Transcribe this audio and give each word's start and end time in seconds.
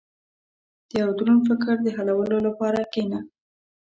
•د 0.89 0.91
یو 1.01 1.09
دروند 1.17 1.41
فکر 1.49 1.75
د 1.81 1.87
حلولو 1.95 2.37
لپاره 2.47 2.79
کښېنه. 2.93 3.19